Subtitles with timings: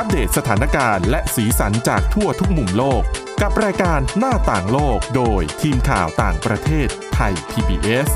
[0.00, 3.02] อัปเดตสถานการณ์และสีสันจากทั่วทุกมุมโลก
[3.42, 8.08] กับรายการหน้าต่างโลกโดยทีมข่าวต่างประเทศไทย PBS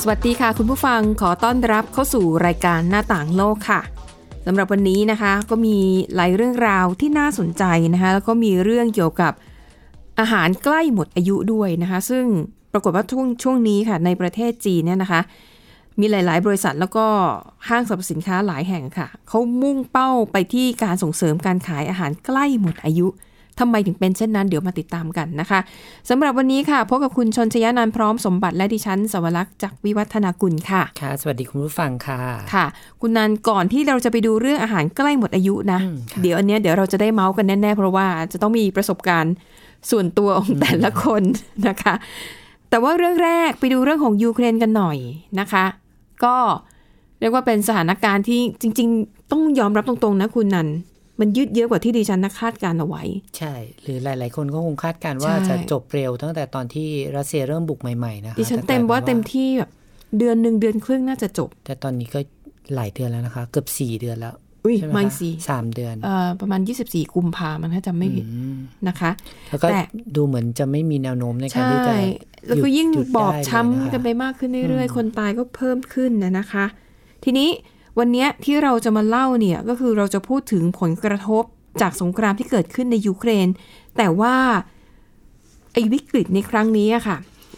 [0.00, 3.80] สวัสดีค่ะคุณผู้ฟังขอต้อนรับเข้าสู่รายการหน้าต่างโลกค่ะ
[4.46, 5.76] สำหรับวันนี้นะคะก็มี
[6.14, 9.32] หลายเรื่องราวที่น่าสนใจนะคะแล้วก็มีเรื่องเกี่ยวกับ
[10.18, 12.26] อาหารใกล้หมดอายุด้วยนะคะ ซึ่ง
[12.74, 15.20] ปรากฏว่าช่วงช่วงนี้ค่ะ ในประเทศจีนเนี่ยนะคะ
[16.00, 17.06] มีหลาย ๆ บริษัทแล้วก็
[17.68, 23.08] ห้างสรรพสินค้าหลายแห่งค่ะ เขามุ่งเป้าไปที่การส่งเสริมการขายอาหารใกล้หมดอายุ
[23.60, 25.60] ทำไมถึงเป็นเช่นนั้นเดี๋ยวมาติดตามกันนะคะ
[26.08, 32.20] สำหรับวันนี้ค่ะพบกับคุณชนชยานันท์พร้อมสมบัติและดิฉันสวรักษ์จากวิวัฒนากุลค่ะค่ะ สวัสดีคุณผู้ฟังค่ะ
[32.54, 32.66] ค่ะ
[33.00, 39.34] คุณนันก่อนที่เราจะไปดูเรื่องอาหารใกล้หมดอายุนะอืมค่ะเดี๋ยวอันเนี้ยเดี๋ยวเราจะได้เมาส์กันแน่ๆ เพราะว่าจะต้องมีประสบการณ์
[39.90, 41.22] ส่วนตัวของแต่ละคน
[41.68, 41.94] นะคะ
[42.74, 44.98] แต่ว่าเรื่องแรกไปดูเรื่องของยูเครนกันหน่อย
[45.40, 45.64] นะคะ
[46.24, 46.36] ก็
[47.20, 50.68] เรียกว่าเป็นสถานการณ์ที่จริง ๆ ต้องยอมรับตรงๆนะคุณนัน
[51.20, 53.02] มันยืดเยอะกว่าที่ดิฉันนะคาดการณ์เอาไว้
[53.38, 59.70] ใช่ หรือหลาย ๆ คนก็คงคาดการณ์ว่าใช่จะจบเร็วตั้งแต่ตอนที่รัสเซียเริ่มบุกใหม่ ๆ นะคะดิฉันแต่เต็มกลยว่าป็นเต็มที่แบบ
[60.18, 62.20] เดือนหนึ่งเดือนครึ่งน่าจะจบ แต่ตอนนี้ก็
[62.74, 64.34] หลายเดือนแล้วนะคะ เกือบสี่เดือนแล้ว
[64.64, 68.56] อุ้ยใช่ไหมไม่คะสิสามเดือนเอ่อประมาณ 24 กุมภามันถ้าจำไม่ผิดอืม
[68.88, 69.10] นะคะ
[69.50, 69.80] แล้วก็แต่
[70.16, 71.94] ดูเหมือนจะไม่มีแนวโน้มในการใช่ที่จะ
[72.46, 76.64] แล้วก็หดยิ่งหดบอบได้เลยช้ำนะคะกันไปมากขึ้นเรื่อยๆ คนตายก็เพิ่มขึ้นนะนะคะ
[77.24, 77.48] ทีนี้
[77.98, 81.44] วันเนี้ยที่เราจะมาเล่าเนี่ยก็คือเราจะพูดถึงผลกระทบ
[81.80, 83.48] จากสงครามที่เกิดขึ้นในยูเครน
[83.96, 84.34] แต่ว่า
[85.72, 87.16] ไอ้วิกฤตในครั้งนี้อะค่ะ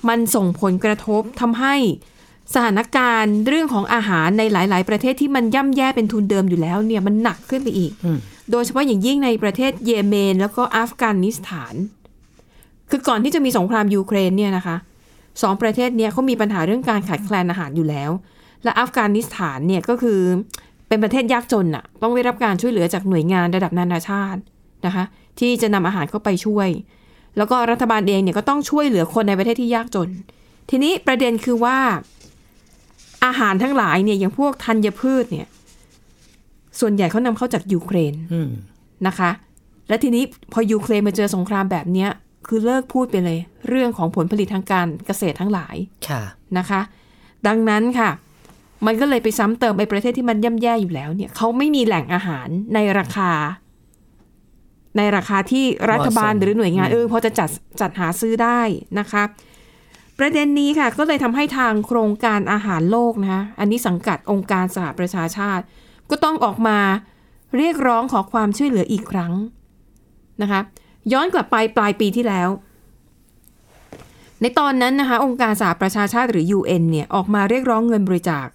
[0.09, 1.75] มันส่งผลกระทบทำให้
[2.55, 8.19] สถานการณ์เรื่องของอาหารในหลาย ๆ ประเทศที่มันย่ำแย่เป็นทุนเดิมอยู่แล้วเนี่ยมันหนักขึ้นไปอีกอืม
[8.50, 11.74] โดยเฉพาะอย่างยิ่งในประเทศเยเมน แล้วก็อัฟกานิสถาน
[12.91, 14.77] คือก่อนที่จะมีสงครามยูเครนเนี่ยนะคะ
[15.42, 18.11] สองประเทศเนี้ยเขามีปัญหาเรื่องการขาดแคลนอาหารอยู่แล้ว
[18.64, 20.20] และอัฟกานิสถานเนี่ยก็คือ
[20.89, 24.40] เป็นประเทศยากจนอะต้องได้รับการช่วยเหลือจากหน่วยงานระดับนานาชาติ
[24.86, 25.05] นะคะ
[25.40, 26.68] ที่จะนำอาหารเข้าไปช่วย
[27.36, 30.08] แล้วก็รัฐบาลเองเนี่ยก็ต้องช่วยเหลือคนในประเทศที่ยากจน
[30.70, 31.79] ทีนี้ประเด็นคือว่า
[33.25, 35.47] อาหารทั้งหลายเนี่ยอย่างพวกธัญพืชเนี่ย
[36.81, 38.51] ส่วนใหญ่เขานำเข้าจากยูเครนอืม
[39.07, 39.31] นะคะ
[39.89, 42.11] และทีนี้พอยูเครนมาเจอสงครามแบบเนี้ย
[42.47, 43.39] คือเลิกพูดไปเลย
[43.69, 45.77] เรื่องของผลผลิตทางการเกษตรทั้งหลาย
[46.09, 46.23] ค่ะ
[46.59, 46.81] นะคะ
[47.47, 48.11] ดังนั้นค่ะ
[48.87, 53.31] มันก็เลยไปซ้ำเติมไอ้ประเทศที่มันย่ำแย่อยู่แล้วเนี่ยเขาไม่มีแหล่งอาหารในราคา
[54.97, 57.48] ในราคาที่รัฐบาลเหมาะสมหรือหน่วยงานอืมเออพอจะจัด
[57.81, 58.61] จัดหาซื้อได้
[58.98, 59.23] นะคะ
[60.19, 65.65] ประเด็นนี้ค่ะก็เลยทำให้ทางโครงการอาหารโลกนะคะอันนี้สังกัดองค์การสหประชาชาติ
[66.11, 66.79] ก็ต้องออกมา
[67.57, 69.33] เรียกร้องขอความช่วยเหลืออีกครั้ง
[70.43, 70.61] นะคะ
[71.13, 72.49] ย้อนกลับไปปลายปีที่แล้ว
[74.41, 78.47] ในตอนนั้นนะคะองค์การสหประชาชาติหรือ UN เนี่ยออกมาเรียกร้องเงินบริจาค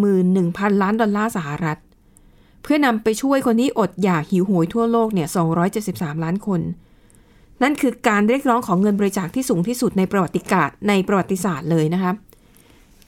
[0.00, 1.78] 41,000 ล้านดอลลาร์สหรัฐ
[2.62, 5.28] เพื่อนำไปช่วยคนที่อดอยากหิวโหยทั่วโลกเนี่ย
[5.74, 6.60] 273 ล้านคน
[7.62, 12.12] นั่นคือการเรียกร้องของเงินบริจาคที่สูงที่สุดในประวัติกาศในประวัติศาสตร์เลยนะคะ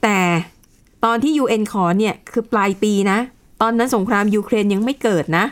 [0.03, 0.19] แต่
[1.05, 3.19] ตอนที่ UN ขอเนี่ยคือปลายปีนะ
[3.61, 5.45] ตอนนั้นสงครามยูเครนยังไม่เกิดนะ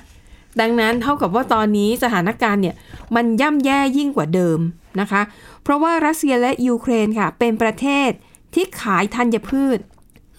[0.61, 2.75] ดังนั้นเท่ากับว่าตอนนี้สถานการณ์เนี่ย
[3.15, 4.59] มันย่ำแย่ยิ่งกว่าเดิม
[5.01, 5.21] นะคะ
[5.63, 8.09] เพราะว่ารัสเซียและยูเครนค่ะ เป็นประเทศ
[8.53, 9.79] ที่ขายธัญพืช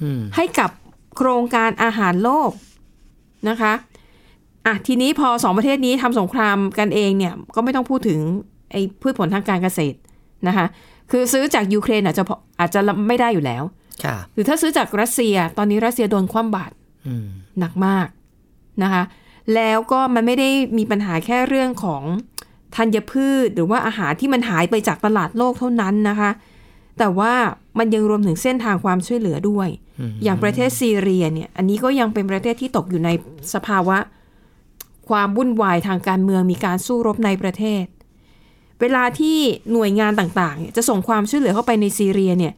[0.03, 0.71] อืมให้กับ
[1.17, 2.51] โครงการอาหารโลก
[3.49, 3.73] นะคะ
[4.67, 8.21] อะทีนี้พอสองประเทศนี้ทำสงครามกันเองเนี่ยก็ไม่ต้องพูดถึง
[8.71, 9.97] ไอ้พืชผลทางการเกษตร
[10.49, 10.67] นะคะ
[11.11, 13.63] คือซื้อจากยูเครนอาจจะพออาจจะไม่ได้อยู่แล้ว
[14.05, 16.75] ค่ะหรือถ้าซื้อจากรัสเซีย ตอนนี้รัสเซียโดนคว่ำบาตร
[17.07, 17.27] อืม
[17.59, 18.09] หนักมาก
[18.83, 19.03] นะคะ
[19.55, 20.49] แล้วก็มันไม่ได้
[20.79, 22.03] มีปัญหาแค่เรื่องของ
[22.77, 26.31] ธัญพืช หรือว่าอาหารที่มันหายไปจากตลาดโลกเท่านั้นนะคะ
[26.99, 27.33] แต่ว่า
[27.79, 29.69] มันยังรวมถึงเส้นทางความช่วยเหลือด้วย
[30.01, 33.11] อืมอย่างประเทศซีเรียเนี่ย อันนี้ก็ยังเป็นประเทศที่ตกอยู่ใน
[33.55, 33.99] สภาวะ
[35.09, 37.85] ความวุ่นวายทางการเมืองมีการสู้รบในประเทศ
[38.81, 39.39] เวลาที่
[39.73, 42.55] หน่วยงานต่างๆเนี่ยจะส่งความช่วยเหลือเข้าไปในซีเรียเนี่ย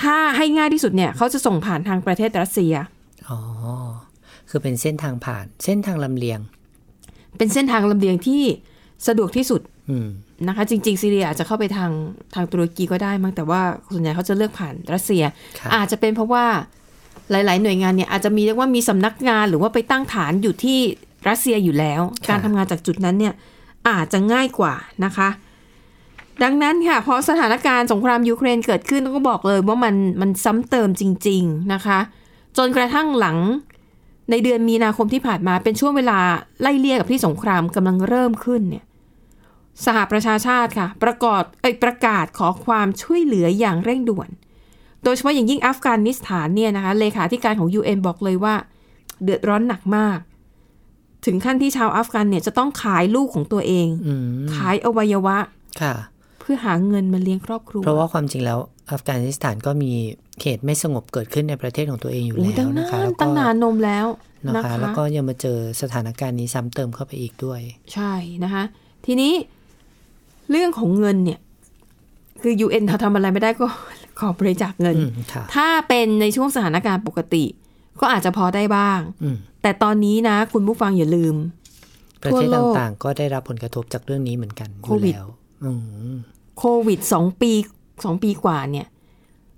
[0.00, 2.74] ถ้าให้ง่ายที่สุดเนี่ยเขาจะส่งผ่านทางประเทศรัสเซีย
[3.28, 3.38] อ๋อ
[4.50, 6.40] คือเป็นเส้นทางผ่าน เส้นทางลำเลียง
[7.38, 8.42] เป็นเส้นทางลำเลียงที่
[9.06, 10.08] สะดวกที่สุดอืม
[10.48, 11.90] นะคะ จริง ๆ ซีเรียอาจจะเข้าไปทาง
[12.34, 13.60] ทางตุรกีก็ได้มั้งแต่ว่า
[13.92, 15.22] ส่วนใหญ่เขาจะเลือกผ่านรัสเซีย
[15.58, 16.44] ค่ะอาจจะเป็นเพราะว่า
[17.30, 20.78] หลาย ๆ หน่วยงานเนี่ยอาจจะมีเรียกว่ามีสำนักงานหรือว่าไปตั้งฐานอยู่ที่
[21.28, 23.34] รัสเซียอยู่แล้ว การทำงานจากจุดนั้นเนี่ย
[23.88, 24.74] อาจจะง่ายกว่า
[25.04, 25.28] นะคะ
[26.42, 31.98] ดังนั้นค่ะพอสถานการณ์สงครามยูเครนเกิดขึ้นก็บอกเลยว่ามันมันซ้ำเติมจริง ๆนะคะ
[32.56, 33.38] จนกระทั่งหลัง
[34.30, 36.18] ในเดือนมีนาคมที่ผ่านมาเป็นช่วงเวลา
[36.60, 38.84] ไล่เลี่ยกับที่สงครามกำลังเริ่มขึ้นเนี่ย
[39.84, 44.28] สหประชาชาติค่ะ ประกอบเอยประกาศขอความช่วยเหลืออย่างเร่งด่วน
[45.04, 48.54] โดยเฉพาะอย่างยิ่งอัฟกานิสถานเนี่ยนะคะเลขาธิการของ UN บอกเลยว่า
[49.22, 50.18] เดือดร้อนหนักมาก
[51.26, 54.26] ถึงขั้นที่ชาวอัฟกันเนี่ยจะต้องขายลูกของตัวเองอืม
[54.56, 55.36] ขายอวัยวะ
[55.82, 55.94] ค่ะ
[56.40, 58.58] เพื่อหาเงินมาเลี้ยงครอบครัว เพราะว่าความจริงแล้ว
[58.92, 59.92] อัฟกานิสถานก็มี
[60.42, 64.06] เหตุไม่สงบเกิดขึ้นในประเทศของตัวเองอยู่โอ้แล้ยวตั้งนะนาคะนแล้วก็ตั้งนานนมแล้ว
[64.46, 67.60] นะนะคะคะแล้วก็ยังมาเจอสถานการณ์นี้ซ้ำเติมเข้าไปอีกด้วย
[67.94, 68.12] ใช่
[68.44, 68.64] นะคะ
[69.06, 69.32] ทีนี้
[70.50, 71.40] เรื่องของเงินเนี่ย
[72.42, 73.66] คือ UN เขาทำอะไรไม่ได้ก็
[74.20, 77.44] ขอบริจาคเงินอืมค่ะถ้าเป็นในช่วงสถานการณ์ปกติ
[78.00, 81.34] ก็อาจจะพอได้บ้างอืมแต่ตอนนี้นะ คุณผู้ฟังอย่าลืม
[82.22, 85.28] ประเทศทั่วโลกต่างๆ ก็ได้รับผลกระทบจากเรื่องนี้เหมือนกันอโคยู่วิดแล้ว
[85.64, 85.70] อื
[86.12, 86.14] ม
[86.58, 87.52] โควิดสองปี
[88.04, 88.86] สองปีกว่าเนี่ย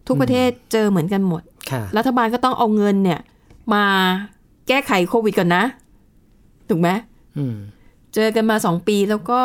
[0.06, 3.20] ทุกประเทศเจอเหมือนกันหมดค่ะรัฐบาลก็ต้องเอาเงินเนี่ย
[3.74, 3.84] มา
[4.68, 5.64] แก้ไขโควิดก่อนนะ
[6.68, 6.88] ถูกไหม
[7.38, 7.56] อืม
[8.14, 9.40] เจอกันมาสองปีแล้วก็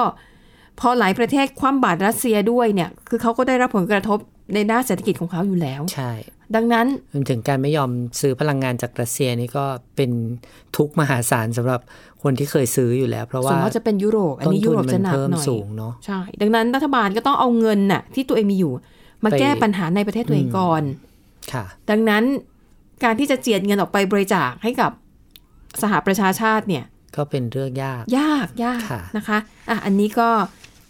[0.79, 4.19] พอหลายประเทศคว่ำบาตรรัสเซียด้วยเนี่ย คือเขาก็ได้รับผลกระทบ
[4.53, 6.11] ในด้านเศรษฐกิจของเขาอยู่แล้ว ใช่
[6.55, 9.65] ดังนั้นรวมถึงการไม่ยอมซื้อพลังงานจากรัสเซียนี่ก็
[9.95, 10.11] เป็น
[10.77, 11.79] ทุกข์มหาศาลสำหรับ
[12.23, 18.71] คนที่เคยซื้ออยู่แล้ว เพราะสมว่ามติจะเป็นยุโรป อันต้นนี้ยุทุนโรปมัจะนหนักเพิ่มหน่อยสูงเนาะใช่ ดังนั้นรัฐบาลก็ต้องเอาเงินน่ะที่ตัวเองมีอยู่
[19.23, 20.83] มาไปแก้ปัญหาในประเทศตัวเองก่อน
[21.53, 22.23] ค่ะ ดังนั้น
[23.03, 24.91] การที่จะเจียดเงินออกไปบริจาคให้กับ
[25.81, 26.85] สหประชาชาติเนี่ย
[27.15, 29.37] ก็เป็นเรื่องยาก ยากยากค่ะนะคะ
[29.69, 30.29] อะอันนี้ก็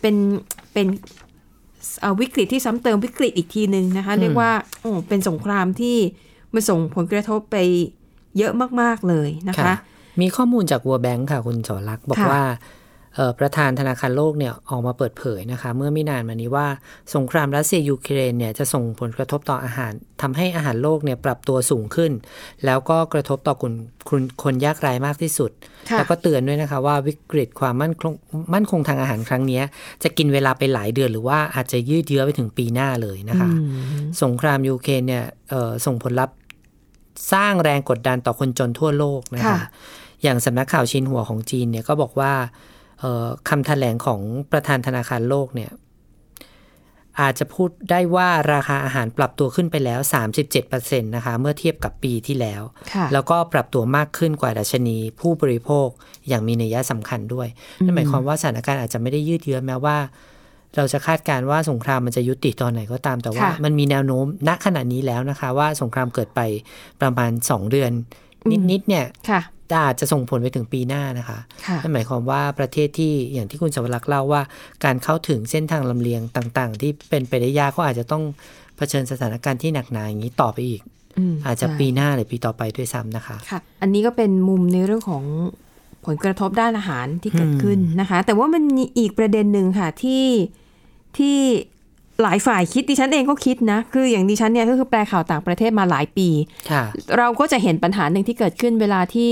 [0.01, 0.15] เป็น
[0.73, 1.29] เป็นเอ่อ
[2.22, 5.98] วิกฤตที่ซ้ำเติมวิกฤตอีกทีหนึ่งนะคะ เรียกว่าโอ้เป็นสงครามที่
[6.54, 7.58] มันส่งผลกระทบไป
[8.38, 9.74] เยอะมาก ๆ เลยนะคะ
[10.22, 12.79] มีข้อมูลจาก World Bank ค่ะ คุณสอรักษ์บอกค่ะว่าเอ่อ
[13.39, 16.67] ประธานธนาคารโลกเนี่ยออกมาเปิดเผยนะคะ เมื่อไม่นานมานี้ว่า
[17.15, 19.91] สงครามรัสเซียยูเครนเนี่ยจะส่งผลกระทบต่ออาหาร
[20.21, 22.11] ทำให้อาหารโลกเนี่ยปรับตัวสูงขึ้น
[22.65, 23.73] แล้วก็กระทบต่อคน
[24.09, 25.51] คนคนยากไร้มากที่สุด
[25.89, 28.13] ค่ะแล้วก็เตือนด้วยนะคะว่าวิกฤตความมั่นคง
[28.53, 29.63] มั่นคงทางอาหารครั้งเนี้ย
[30.03, 33.65] จะกินเวลาไปหลายเดือนหรือว่าอาจจะยืดเยื้อไปถึงปีหน้าเลยนะคะอื
[34.01, 36.35] มสงครามยูเครนเนี่ยเอ่อส่งผลลัพธ์
[37.33, 39.59] สร้างแรงกดดันต่อคนจนทั่วโลกนะคะค่ะ
[40.23, 42.79] อย่างสำนักข่าวชินหัวของจีนเนี่ยก็บอกว่าเอ่อ
[43.50, 45.72] คำแถลงของประธานธนาคารโลกเนี่ย
[47.19, 50.00] อาจจะพูดได้ว่าราคาอาหารปรับตัวขึ้นไปแล้ว
[50.51, 52.62] 37%นะคะเมื่อเทียบกับปีที่แล้ว
[52.94, 55.88] ค่ะแล้วก็ปรับตัวมากขึ้นกว่าดัชนีผู้บริโภค
[56.28, 57.48] อย่างมีนัยสำคัญด้วย
[57.86, 59.98] นั่นหมายความว่าสถานการณ์อาจจะไม่ได้ยืดเยื้อแม้ว่า
[60.75, 66.42] เราจะคาดการณ์ว่าสงครามมันจะยุติตอนไหนก็ตามแต่ว่าค่ะมันมีแนวโน้มณขณะนี้แล้วนะคะ ว่าสงครามเกิดไป
[67.02, 67.92] ประมาณ 2 เดือน
[68.72, 69.42] นิดๆเนี่ยค่ะ
[69.86, 74.42] อาจจะส่งผลไปถึงปีหน้านะคะค่ะนั่นหมายความว่าประเทศที่อย่างที่คุณสวรักษ์เล่าว่า
[74.86, 78.24] การเข้าถึงเส้นทางลำเลียงต่าง ๆ ที่เป็นไปได้ยากก็อาจจะต้อง
[78.77, 80.81] เผชิญสถานการณ์ที่หนักหนาอย่างนี้ต่อไปอีก
[81.31, 85.24] มอาจจะใช่ปีหน้าหรือปีต่อไปด้วยซ้ำนะคะค่ะอันนี้ก็เป็นมุมในเรื่องของ
[86.06, 90.25] ผลกระทบด้านอาหารที่เกิดขึ้นนะคะ แต่ว่ามันมีอีกประเด็นหนึ่งค่ะที่
[91.18, 91.38] ที่
[92.21, 96.30] หลายฝ่ายคิดดิฉันเองก็คิดนะ คืออย่างดิฉันเนี่ยก็คือแปลข่าวต่างประเทศมาหลายปี
[96.71, 96.83] ค่ะ
[97.18, 99.31] เราก็จะเห็นปัญหาหนึ่งที่เกิดขึ้นเวลาที่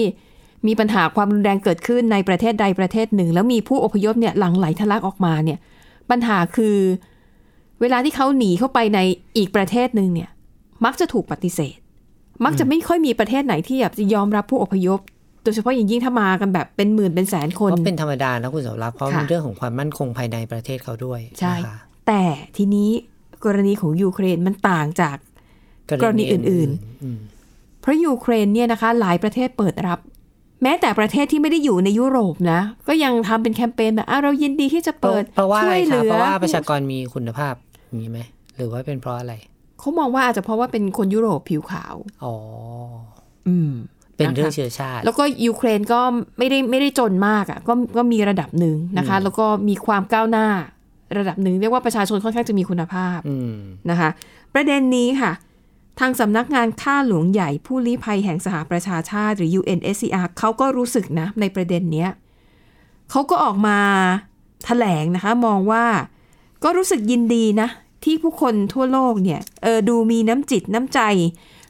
[0.68, 5.60] มีปัญหาความรุนแรงเกิดขึ้นในประเทศใดประเทศหนึ่ง แล้วมีผู้อพยพเนี่ยหลั่งไหลทะลักออกมาเนี่ย
[6.10, 6.78] ปัญหาคือ
[7.82, 9.00] เวลาที่เขาหนีเข้าไปใน
[9.38, 10.30] อีกประเทศหนึ่งเนี่ย
[10.86, 11.78] มักจะถูกปฏิเสธ
[12.46, 15.00] มักจะไม่ค่อยมีประเทศไหนที่แบบจะยอมรับผู้อพยพ
[15.44, 21.78] โดยเฉพาะอย่างยิ่งถ้ามากันแบบเป็นหมื่นเป็นแสนคนก็เป็นธรรมดานะคุณสวรักษ์เพราะค่ะมันเรื่องของความมั่นคงภายในประเทศเขาด้วยใช่นะคะ
[22.08, 22.24] แต่
[22.58, 22.90] ทีนี้
[23.46, 25.18] กรณีของยูเครนมันต่างจาก
[26.02, 27.20] กรณีอื่นๆอืม
[27.82, 30.00] เพราะยูเครนเนี่ยนะคะ หลายประเทศเปิดรับ
[30.64, 37.54] แม้แต่ประเทศที่ไม่ได้อยู่ในยุโรปนะ ก็ยังทำเป็นแคมเปญแบบอะเรายินดีที่จะเพราะเปิดเพราะว่าอะช่ไรวยเหคะลือเพราะว่าประชากรมีคุณภาพ
[37.88, 38.20] อย่างนี้ไหม
[38.56, 39.34] หรือว่าเป็นเพราะอะไร
[39.80, 42.34] เขามองว่าอาจจะเพราะว่าเป็นคนยุโรปผิวขาวอ๋อ
[43.48, 43.72] อืม
[44.18, 46.00] เป็นเรื่องนะคะเชื้อชาติ แล้วก็ยูเครนก็
[46.38, 50.48] ไม่ได้ไม่ได้จนมากอะ่ะก็ก็มีระดับหนึ่งนะคะ แล้วก็มีความก้าวหน้า
[51.18, 53.56] ระดับหนึ่งเรียกว่าประชาชนค่อนข้างจะมีคุณภาพอืม
[53.90, 54.10] นะคะ
[54.54, 55.32] ประเด็นนี้ค่ะ
[56.00, 62.10] ทางสำนักงานข้าหลวงใหญ่ผู้ลี้ภัยแห่งสหประชาชาติหรือ UNSCR เขาก็รู้สึกนะในประเด็นเนี้ย
[63.12, 63.80] เขาก็ออกมา
[64.66, 65.86] แถลงนะคะ มองว่า
[66.64, 67.70] ก็รู้สึกยินดีนะ
[68.04, 71.00] ที่ผู้คนทั่วโลกเนี่ยเออดูมีน้ำจิตน้ำใจ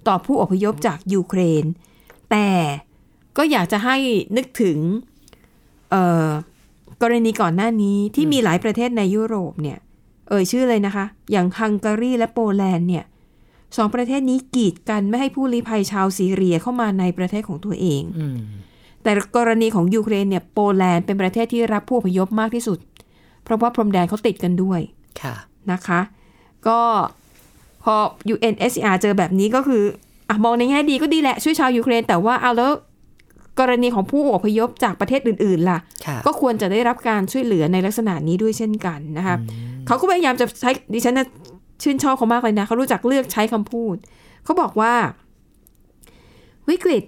[0.08, 1.66] ต่อผู้อพยพจากยูเครน
[2.32, 2.50] แต่
[3.38, 3.96] ก็อยากจะให้
[4.38, 4.78] นึกถึง
[5.90, 5.96] เอ
[6.28, 6.30] อ
[7.02, 9.78] กรณีก่อนหน้านี้ที่มีหลายประเทศในยุโรปเนี่ย
[10.30, 13.06] เอ่ยชื่อเลยนะคะ อย่างฮังการีและโปแลนด์เนี่ย
[13.78, 18.38] สองประเทศนี้กีดกันไม่ให้ผู้ลี้ภัยชาวซีเรียเข้ามาในประเทศของตัวเองอืม
[19.04, 22.80] แต่กรณีของยูเครนเนี่ยโปแลนด์เป็นประเทศที่รับผู้อพยพมากที่สุด
[23.44, 24.80] เพราะว่าพรมแดนเขาติดกันด้วย
[25.22, 25.36] ค่ะ
[25.72, 26.00] นะคะ
[26.68, 26.80] ก็
[27.84, 27.96] พอ
[28.34, 29.84] UNSCR เจอแบบนี้ก็คือ
[30.30, 32.72] อะมองในแง่ดีก็ดีแหละช่วยชาวยูเครน แต่ว่าเอาแล้ว
[33.60, 39.36] กรณีของผู้อพยพจากประเทศอื่น ๆ ล่ะค่ะก็ควรจะได้รับการช่วยเหลือในลักษณะนี้ด้วยเช่นกันนะคะ
[39.88, 41.28] เขาก็พยายามจะใช้ดิฉันน่ะ
[41.82, 43.96] ชื่นชอบเขามากเลยนะ เขารู้จักเลือกใช้คำพูด
[44.44, 44.94] เขาบอกว่า
[46.70, 47.04] วิกฤต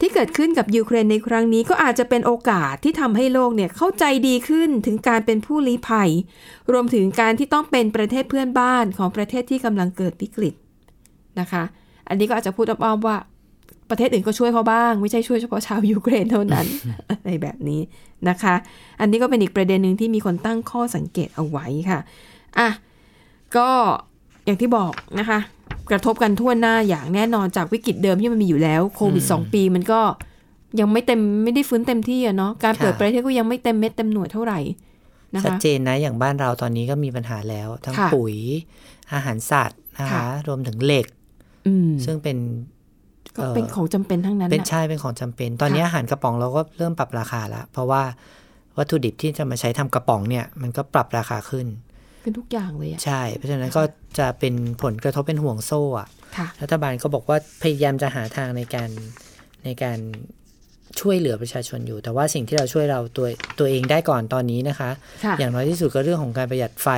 [0.00, 6.10] ที่เกิดขึ้นกับยูเครนในครั้งนี้ก็อาจจะเป็นโอกาสที่ทำให้โลกเนี่ยเข้าใจดีขึ้นถึงการเป็นผู้ลี้ภัย
[6.72, 10.54] รวมถึงการที่ต้องเป็นประเทศเพื่อนบ้านของประเทศที่กำลังเกิดวิกฤต
[11.40, 11.62] นะคะ
[12.08, 13.16] อันนี้ก็อาจจะพูดอ้อมๆว่า
[13.90, 16.66] ประเทศอื่นก็ช่วยเขาบ้าง ไม่ใช่ช่วยเฉพาะชาวยูเครนเท่านั้น
[17.10, 17.80] อะไรแบบนี้
[18.28, 18.54] นะคะ
[19.00, 22.00] อันนี้ก็เป็นอีกประเด็นหนึ่งที่มีคนตั้งข้อสังเกตเอาไว้ค่ะ
[22.58, 22.68] อะ
[23.56, 23.68] ก็
[24.44, 25.38] อย่างที่บอกนะคะ
[25.90, 30.00] กระทบกันทั่วหน้าอย่างแน่นอนจากวิกฤตเดิมที่มันมีอยู่แล้วโควิดอืมสองปีมันก็
[30.80, 34.58] ยังไม่เต็มไม่ได้ฟื้นเต็มที่อะเนาะการเปิดค่ะประเทศก็ยังไม่เต็มเม็ดเต็มหน่วยเท่าไหร่
[35.34, 38.36] นะชัดคะเจนนะอย่างบ้านเราตอนนี้ก็มีปัญหาแล้ว ทั้งค่ะปุ๋ย
[39.14, 41.06] อาหารสัตว์นะคะค่ะรวมถึงเหล็ก
[41.66, 42.38] อืมซึ่งเป็น
[43.36, 48.02] ก็เป็นของจำเป็นทั้งนั้นเป็นน่ะใช่เป็นของจำเป็น ตอนนี้ค่ะอาหารกระป๋องเราก็เริ่มปรับราคาแล้วเพราะว่า
[48.78, 51.66] วัตถุดิบที่จะมาใช้ทำกระป๋องเนี่ย มันก็ปรับราคาขึ้น
[52.24, 53.82] เป็นทุกอย่างเลยอะใช่ เพราะฉะนั้นก็
[54.18, 58.90] จะเป็นผลกระทบเป็นห่วงโซ่อะค่ะรัฐบาลก็บอกว่าพยายามจะหาทางในการ
[59.64, 59.98] ในการ
[61.00, 63.26] ช่วยเหลือประชาชนอยู่ แต่ว่าสิ่งที่เราช่วยเราตัว
[63.58, 64.90] ตัวเองได้ก่อนตอนนี้นะคะ
[65.24, 66.88] ค่ะอย่างน้อยที่สุดก็เรื่องของการประหยัดไฟ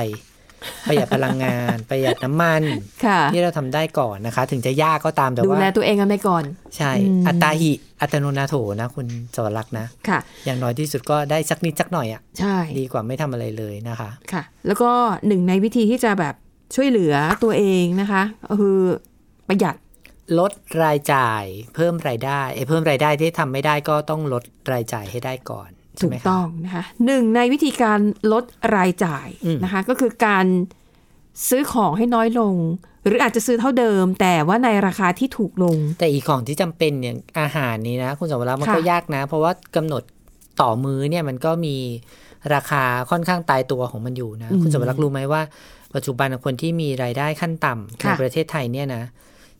[0.87, 2.63] ประหยัดพลังงาน ประหยัดน้ำมัน
[3.05, 6.43] ค่ะที่เราทำได้ก่อนนะคะ ถึงจะยากก็ตามแต่ดูว่าแลตัวเองกันไปก่อน
[6.77, 7.71] ใช่อืมอัตตาหิ
[8.01, 14.91] อัตโนนาโถนะคุณสวรักษ์นะค่ะ อย่างน้อยที่สุดก็ได้สักนิดสักหน่อยอะ่ะใช่ดีกว่าไม่ทำอะไรเลยนะคะค่ะ แล้วก็
[15.27, 16.35] หนึ่งในวิธีที่จะแบบ
[16.75, 18.79] ช่วยเหลือตัวเองนะคะก็คือ
[19.47, 19.75] ประหยัด
[20.39, 20.51] ลด
[20.83, 21.43] รายจ่าย
[21.75, 27.99] เพิ่มรายได้ไอ้เพิ่มรายได้ที่ทำไม่ได้ก็ต้องลดรายจ่ายให้ได้ก่อนใช่ ถูไหมกคะต้องนะคะหนึ่งในวิธีการ
[28.33, 28.43] ลด
[28.75, 30.45] รายจ่ายอืมนะคะก็คือการ
[31.49, 32.55] ซื้อของให้น้อยลง
[33.05, 40.03] หรืออาจจะซื้อเท่าเดิม แต่ว่าในราคาที่ถูกลง แต่อีกของที่จำเป็นเนี่ยอาหารนี้นะ คุณสวรักษ์มันค่ะก็ยากนะ เพราะว่ากำหนด
[40.61, 41.75] ต่อมื้อเนี่ยมันก็มี
[42.53, 45.41] ราคาค่อนข้างตายตัวของมันอยู่นะ คุณสวรักษ์รู้ไหมว่า
[45.95, 49.03] ปัจจุบันคนที่มีรายได้ขั้นต่ำในค่ะประเทศไทยเนี่ยนะ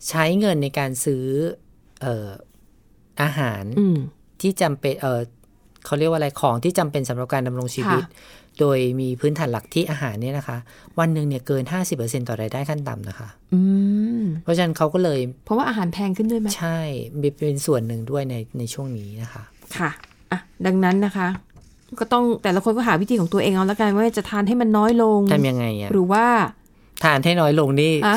[0.08, 1.24] ใช้เงินในการซื้อ
[2.00, 2.28] เอ่อ
[3.22, 3.98] อาหารอืม
[4.40, 5.20] ที่จำเป็นเออ
[5.88, 10.56] เขาเรียกว่าอะไรของที่จำเป็นสำหรับการดำรงชีวิตค่ะโดยมีพื้นฐานหลักที่อาหารเนี่ยนะคะ
[10.98, 11.62] วันหนึ่งเนี่ยเกิน
[11.96, 13.60] 50%ต่อรายได้ขั้นต่ำนะคะอื
[14.20, 16.78] มเพราะฉะนั้นเขาก็เลย เพราะว่าอาหารแพงขึ้นด้วยไหมใช่
[17.38, 19.42] เป็นส่วนหนึ่งด้วยในในช่วงนี้นะคะ
[19.78, 19.90] ค่ะ
[20.30, 21.28] อะดังนั้นนะคะ
[21.98, 26.26] ก็ต้องแต่ละคนก็หาวิธีของตัวเองเอาละกันว่าจะทานให้มันน้อยลงทำยังไงอะหรือว่า
[27.04, 28.16] ทานให้น้อยลงนี่อะ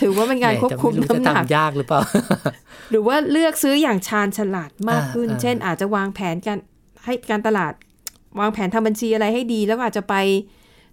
[0.00, 2.00] ถือว่าเป็นการแหควบคุมแต่ไรู้จะน้ำหนักทำยากหรือเปล่า
[2.90, 6.58] หรือว่าเลือกซื้ออย่างชาญฉลาดมากขึ้นอ่าเช่น อาจจะวางแผนการ
[7.04, 7.72] ให้การตลาด
[8.40, 10.14] วางแผนทำบัญชีอะไรให้ดี แล้วก็อาจจะไป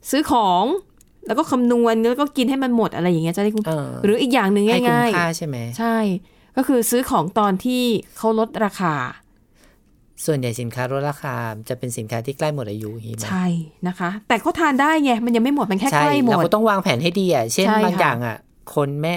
[0.09, 0.63] ซื้อของ
[1.27, 5.97] แล้วก็คำนวณแล้วก็กินให้มันหมดอะไรอย่างเงี้ยจะได้คุ้มเออหรืออีกอย่างหนึ่งให้คุ้มง่ายค่าใช่ไหมๆใช่
[6.57, 7.83] ก็คือซื้อของตอนที่
[8.17, 8.93] เขาลดราคา
[10.25, 11.35] ส่วนใหญ่สินค้าลดราคา
[11.69, 13.45] จะเป็นสินค้าที่ใกล้หมดอายุอย่างนี้ไหมใช่
[13.87, 18.37] นะคะ แต่เขาทานได้ไงมันยังไม่หมดมันแค่ใช่ใกล้หมเราดก็ต้องวางแผนให้ดีอะเช่นใช่บางค่ะอย่างอะ
[18.75, 19.13] คนแม่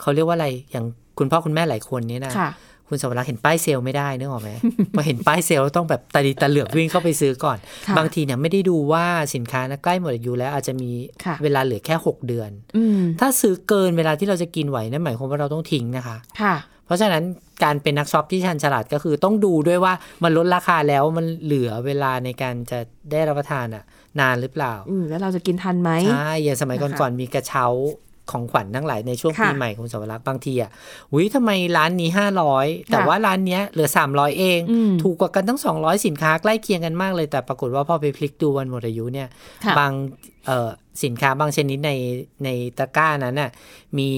[0.00, 0.84] เขาเรียกว่าอะไรอย่าง
[1.18, 2.50] คุณพ่อคุณแม่หลายคนเนี่ยนะค่ะ
[2.90, 4.50] คุณสวรักษ์เห็นป้ายเซลล์ไม่ได้นึกออกไหม
[4.96, 10.90] พอเห็นป้ายเซลล์แล้วต้องแบบตาลีตาเหลือกวิ่งเข้าไปซื้อก่อนค่ะบางทีเนี่ยไม่ได้ดูว่าสินค้านะใกล้หมดอายุแล้วอาจจะมี
[11.24, 16.54] ค่ะเวลาเหลือแค่ 6 เดือนอืมถ้าซื้อเกินเวลาที่เราจะกินไหวนั่นหมายความว่าเราต้องทิ้งนะคะ ค่ะ
[16.88, 17.22] เพราะฉะนั้น
[17.64, 19.92] การเป็นนักช็อปที่ชาญฉลาดก็คือต้องดูด้วยว่า
[20.22, 22.78] มันลดราคาแล้วมันเหลือเวลาในการจะ
[23.10, 23.84] ได้รับประทานอะ
[24.20, 27.66] นานหรือเปล่าอืมแล้วเราจะกินทันไหมใช่อย่างสมัยนะคะก่อนๆมีกระเช้า
[28.30, 30.70] ของขวัญทั้งหลายในช่วงค่ะปีใหม่คุณสวรักษ์บางทีอะ
[31.12, 39.28] อุ้ยทำไมร้านนี้ห้าร้อยแต่ว่าร้านเนี้ยเหลือสามร้อยเองอืมถูกกว่ากันทั้งสองร้อยสินค้าใกล้เคียงกันมากเลย แต่ปรากฏว่าพอไปพลิกดูวันหมดอายุเนี่ย
[39.64, 39.92] ค่ะบาง
[40.46, 40.70] เอ่อ
[41.04, 41.92] สินค้าบางชนิดใน
[42.44, 43.50] ในตะกร้านั้นน่ะ
[43.98, 44.10] มี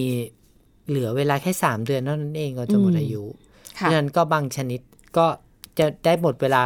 [0.90, 3.22] เหลือเวลาแค่สามเดือนเท่านั้นเองก็จะหมดอายุ
[3.76, 4.80] เพค่ะราะฉะนั้นก็บางชนิด
[5.16, 5.26] ก็
[5.78, 6.62] จะได้หมดเวลา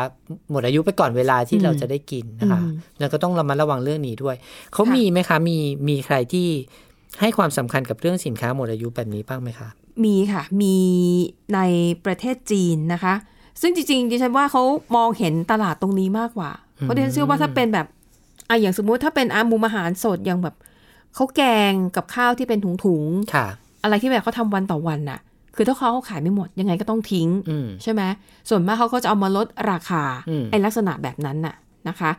[0.50, 4.36] หมดอายุไปก่อนเวลาที่อืมเราจะได้กินนะคะอืมแล้วก็ต้องระมัดระวังเรื่องนี้ด้วย
[4.72, 5.56] เขาค่ะมีไหมคะ มี
[5.88, 6.48] มีใครที่
[7.20, 9.68] ให้ความสำคัญกับเรื่องสินค้าหมดอายุแบบนี้บ้างไหมคะ
[10.04, 10.76] มีค่ะ มี
[11.54, 11.60] ใน
[12.04, 13.14] ประเทศจีนนะคะ
[13.60, 14.62] ซึ่งจริงๆดิฉันว่าเขา
[14.96, 16.50] มองเห็นตลาดตรงนี้มากกว่า
[16.80, 17.86] เพราะดิฉันเชื่อว่าถ้าเป็นแบบ
[18.48, 20.54] อะอย่างสมมุติถ้าเป็นอามุมอาหารสดอย่างแบบ
[21.14, 23.04] เขาแกงกับข้าวที่เป็นถุง
[23.34, 25.18] ค่ะๆ อะไรที่แบบเขาทำวันต่อวันน่ะ
[25.56, 28.02] คือถ้าเขาขายไม่หมดยังไงก็ต้องทิ้งอืมใช่ไหม
[28.48, 31.54] ส่วนมากเขาก็จะเอามาลดราคาอืมไอ้ลักษณะแบบนั้นน่ะ
[31.88, 32.10] นะคะ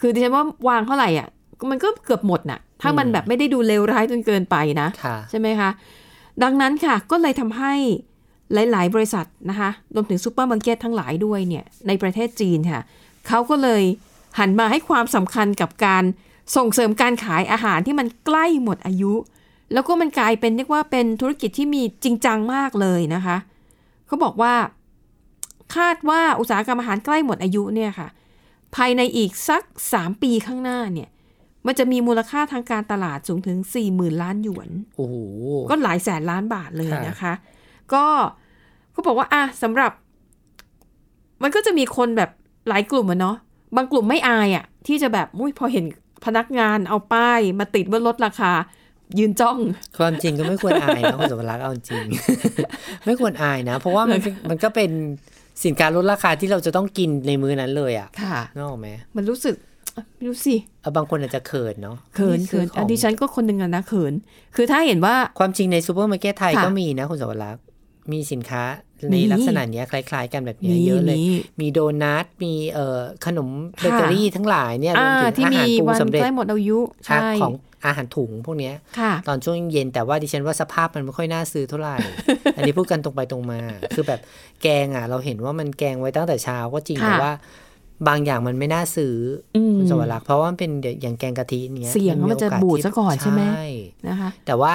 [0.00, 1.28] คือดิฉันว่าวางเท่าไหร่อะ
[1.70, 5.70] มันก็เกือบหมดน่ะ ถ้ามันแบบไม่ได้ดูเลวร้ายจนเกินไปนะค่ะใช่ไหมคะ
[6.42, 7.74] ดังนั้นค่ะก็เลยทำให้
[8.54, 12.80] หลาย ๆ บริษัทนะคะรวมถึงซูเปอร์มาร์เก็ตทั้งหลายด้วยเนี่ยในประเทศจีนค่ะ
[13.28, 13.82] เขาก็เลย
[14.38, 16.04] หันมาให้ความสำคัญกับการ
[16.56, 19.12] ส่งเสริมการขายอาหารที่มันใกล้หมดอายุ
[19.72, 23.36] แล้วก็มันกลายเป็นเรียกว่าเป็นธุรกิจที่มีจริงจังมากเลยนะคะ
[24.06, 24.54] เขาบอกว่า
[25.76, 28.08] คาดว่าอุตสาหกรรมอาหารใกล้หมดอายุเนี่ยค่ะ
[28.76, 29.62] ภายในอีกสัก
[29.94, 31.08] 3 ปีข้างหน้าเนี่ย
[31.66, 33.58] มันจะมีมูลค่าทางการตลาดสูงถึง
[33.90, 35.14] 40,000 ล้านหยวน โอ้โห
[35.70, 37.32] ก็หลายแสนล้านบาทเลยค่ะนะคะ
[37.92, 38.04] ก็
[38.94, 39.92] ก็บอกว่าอะสำหรับ
[41.42, 42.30] มันก็จะมีคนแบบ
[42.68, 43.36] หลายกลุ่มอะเนาะ
[43.76, 45.84] บางกลุ่มไม่อายอะที่จะแบบมุ้ยพอเห็น
[46.24, 48.52] พนักงานเอาป้ายมาติดว่าลดราคา
[49.18, 49.58] ยืนจ้อง
[49.98, 52.04] ความจริงก็ไม่ควรอายนะคุณสมรักษ์เอาจริง
[53.04, 54.90] ไม่ควรอายนะ เพราะว่ามันเป็นมันก็เป็น
[55.64, 59.54] สินค้าลดราคาที่เราจะต้องกินในมื้อนั้นเลยอะค่ะนึกออกไหมมันรู้สึก
[60.16, 64.14] ไม่รู้สิเอาบางคนอาจจะเขินเนาะเขินซื้เขินขอัอนงดิฉันก็คนหนึ่งอะนะเขิน
[64.56, 67.62] คือถ้าเห็นว่าความจริงในซูเปอร์มาร์เก็ตไทยค่ะก็มีนะคุณสวรักษ์
[68.12, 68.62] มีสินค้า
[69.10, 71.24] ในมีลักษณะเนี้ยคล้าย ๆ กันแบบเนี้ยมีเยอะเลยมี
[71.60, 77.52] มีโดนัทมีเอ่อขนมเบค่ะเกอรี่ทั้งหลายเนี่ยรวอ่ามถึงที่อามีหารปรุงวันสำเร็จใกล้หมดอายุใช่ของ
[77.86, 81.96] อาหารถุงพวกเนี้ยค่ะตอนช่วงเย็นแต่ว่าดิฉันว่าสภาพมันไม่ค่อยน่าซื้อเท่าไหร่
[82.56, 83.60] อันนี้พูดกันตรงไปตรงมา
[83.94, 84.20] คือแบบ
[84.62, 87.32] แกงอะ เราเห็นว่ามันแกงไว้ตั้งแต่เช้าก็จริงค่ะแต่ว่า
[88.08, 89.14] บางอย่างมันไม่น่าซื้อ
[89.56, 90.70] อมคุณสวรักษ์เพราะว่ามันเป็น
[91.02, 93.66] อย่างแกงกะทิเนี้ยเสี่ยงว่ามันจะโอกาสบูดที่ซะก่อนใช่ไหมใช่
[94.08, 94.72] นะคะ แต่ว่า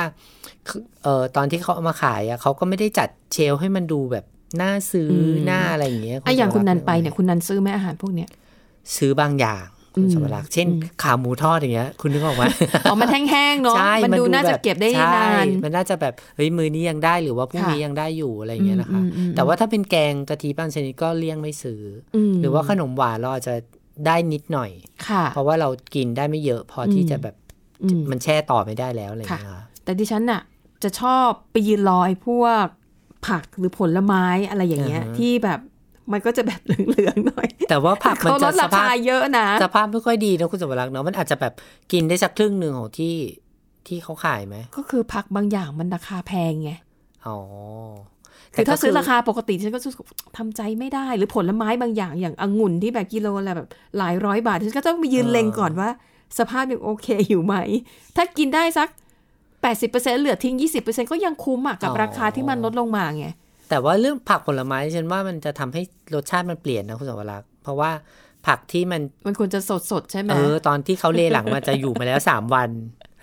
[0.68, 4.26] คือเอ่อตอนที่เขาเอามาขายอะเขาก็ไม่ได้จัดเชลฟ์ให้มันดูแบบ
[4.62, 8.30] น่าซื้ออมหน้าอะไรอย่างเงี้ยไอะอย่างคุณนันไปสวรักษ์เนี่ยคุณนันซื้อไหมอาหารพวกเนี้ย
[8.98, 9.66] ซื้อบางอย่าง
[9.98, 12.44] คุณอืมสวรักษ์เช่นอืมขาหมูทอดอย่างเงี้ย คุณนึกออกไหม
[12.90, 21.82] อ๋อมันแห้งๆเนาะใช่มันดูน่าจะแบบเก็บได้ใช่นานมันน่าจะแบบเฮ้ยมือนี้ยังได้หรือว่าพรุ่งค่ะนี้ยังได้อยู่อะไรอย่างเงี้ยนะคะอืมอืมอืมแต่ว่าถ้าเป็นแกงกะทิบางชนิดก็เลี่ยงไม่ซื้อ
[22.16, 23.56] อมหรือว่าขนมหวานเราอาจจะ
[24.06, 24.72] ได้นิดหน่อย
[25.08, 27.36] ค่ะเพราะว่าเรากินได้ไม่เยอะพอที่อืมจะแบบ
[27.84, 30.42] อืมมันแช่ต่อไม่ได้แล้วอะไรอย่างเงี้ยค่ะแต่ดิฉันน่ะ
[30.84, 32.66] จะชอบไปยืนรอไอ้พวก
[33.28, 35.60] ผักหรือผลไม้อะไรอย่างเงี้ยอ่าฮะที่แบบ
[36.12, 41.54] มันก็จะแบบเหลืองๆหน่อย แต่ว่าผักมันเขาลจะดสราภาคาพเยอะนะสภาพไม่ค่อยดีนะคุณสมรักษ์เนาะมันอาจจะแบบ
[41.92, 43.16] กินได้สักครึ่งหนึ่งของที่
[43.88, 46.72] ที่เขาขายไหม ก็คือผักบางอย่างมันราคาแพงไง
[47.26, 47.38] อ๋อ
[48.54, 50.04] คือถ้าแต่ก็ซื้อราคาปกติฉันก็รู้สึก
[50.38, 55.90] ทำใจไม่ได้ หรือผลไม้บางอย่างอย่างองุ่นที่แบบกิโลละแบบหลายร้อยบาทฉันก็ต้องไปยืนเล็งก่อนว่า
[56.40, 57.56] สภาพยังโอเคอยู่ไหม
[58.16, 58.88] ถ้ากินได้สัก
[59.54, 63.28] 80%เหลือทิ้ง 20%ก็ยังคุ้มอะกับราคาที่มันลดลงมาไง
[63.70, 65.82] แต่ว่าเรื่องผักผลไม้ฉันว่ามันจะทำให้
[66.16, 67.92] รสชาติมันเปลี่ยนนะคุณสวรักษ์เพราะว่า
[68.48, 69.60] ผักที่มันมันควรจะ
[69.92, 72.70] สดๆใช่ไหมเออตอนที่เขาเลหลังมันจะอยู่มาแล้วสามวัน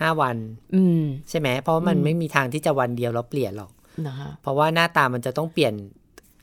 [0.00, 0.36] ห้าวัน
[0.74, 3.70] อืมใช่ไหมเพราะว่ามันไม่มีทางที่จะวันเดียวแล้วเปลี่ยนหรอก
[4.06, 5.74] นะคะเพราะว่าหน้าตามันจะต้องเปลี่ยน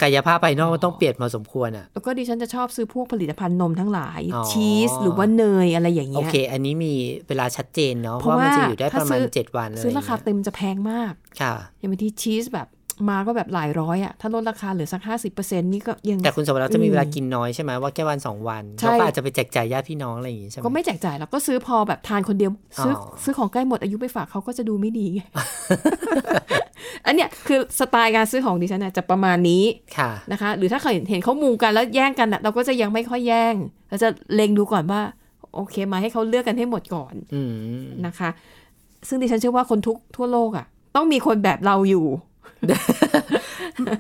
[0.02, 6.94] กายภาพภายนอกมันต้องเปลี่ยนพอสมควรอะ แล้วก็ดิฉันจะชอบซื้อพวกผลิตภัณฑ์นมทั้งหลายอ๋อชีสหรือว่าเนยอะไรอย่างโอเงี้ยเค อันนี้มี
[7.28, 12.68] เวลาชัดเจนเนาะเพเพราะราะว่ามันว่าจะอยู่ได้ประมาณถ้าซื้อเจ็ดวันอะไรอซื้อย่างราเงี้คายเต็มจะแพงมาก ค่ะอย่างบางทีชีสแบบ
[13.10, 22.52] มาก็แบบหลายร้อยอะถ้าลดราคาเหลือสักห้าสิบเปอร์เซ็นนี่ก็ยัง แต่คุณสมรักษ์จะมีอืมเวลากินน้อยใช่ไหมว่าแค่วันสองวันใช่แล้วก็อาจจะไปแจกจ่ายญาติพี่น้องอะไรอย่างงี้ใช่ไหมก็ไม่แจกจ่ายแล้วก็ซื้อพอแบบทานคนเดียว
[22.84, 25.20] ซื้อออซื้อของใกล้หมดอายุไปฝากเขาก็จะดูไม่ดีไง
[27.06, 29.64] อันเนี้ยคือสไตล์การซื้อของดิฉันน่ะจะประมาณนี้
[29.98, 33.56] ค่ะนะคะ หรือถ้าเคยเห็นเขามุงกันแล้วแย่งกันอะเราก็จะยังไม่ค่อยแย่ง
[33.90, 35.02] เราจะเล็งดูก่อนว่า
[35.56, 37.42] โอเคไหมาให้เขาเลือกกันให้หมดก่อนอื
[37.84, 38.30] มนะคะ
[39.08, 42.06] ซึ่งดิฉันเชื่อว่าคนทุกทั่วโลกอะต้องมีคนแบบเราอยู่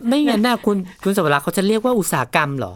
[0.08, 2.74] ไม่งั้นน่ะคุณคุณสมรักษ์เขาจะเรียกว่าอุตสาหกรรมเหรอ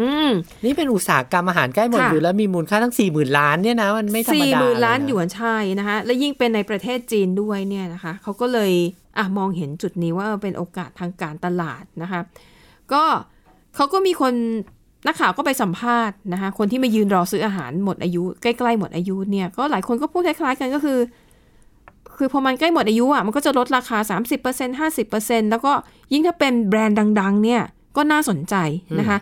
[0.00, 0.30] อืม
[0.64, 8.72] นี่เป็นอุตสาหกรรมอาหารใกล้หมดค่ะอยู่แล้วมีมูลค่าทั้งสี่หมื่นล้านเนี่ยนะมันไม่ธรรมสี่ดาหมื่นล้านเะหยวนใช่นะคะและยิ่งเป็นในประเทศจีนด้วยเนี่ยนะคะเขาก็เลย
[9.18, 12.20] อะมองเห็นจุดนี้ว่าเป็นโอกาสทางการตลาดนะคะ
[12.92, 13.02] ก็
[13.76, 14.34] เขาก็มีคน
[15.06, 20.98] นักข่าวก็ไปสัมภาษณ์นะคะคนที่มายืนรอซื้ออาหารหมดอายุ ใกล้ ๆ หมดอายุเนี่ยก็หลายคนก็พูดคล้าย ๆ กันก็คือ
[22.18, 23.98] คือพอมันใกล้หมดอายุอะมันก็จะลดราคา
[24.40, 25.72] 30% 50%แล้วก็
[26.12, 27.62] ยิ่งถ้าเป็นแบรนด์ดัง ๆ เนี่ย
[27.96, 28.54] ก็น่าสนใจ
[29.00, 29.18] นะคะ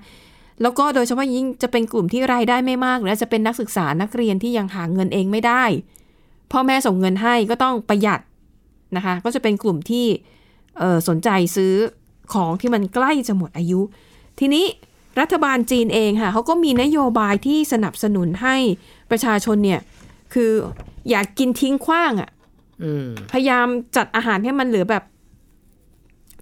[0.63, 5.65] แล้วก็โดยเฉพาะยิ่งจะเป็นกลุ่มที่รายได้ไม่มาก หรืออาจจะเป็นนักศึกษานักเรียนที่ยังหาเงินเองไม่ได้
[6.53, 8.21] พ่อแม่ส่งเงินให้ก็ต้องประหยัด
[8.97, 10.07] นะคะ ก็จะเป็นกลุ่มที่
[10.79, 11.75] เอ่อสนใจซื้อ
[12.35, 13.81] ของที่มันใกล้จะหมดอายุ
[14.39, 14.65] ทีนี้
[15.21, 18.57] รัฐบาลจีนเองค่ะเขาก็มีนโยบายที่สนับสนุนให้
[19.11, 19.81] ประชาชนเนี่ย
[20.35, 20.53] คือ
[21.11, 22.36] อยากกินทิ้งขว้างอะอืม
[23.33, 25.05] พยายามจัดอาหารให้มันเหลือแบบ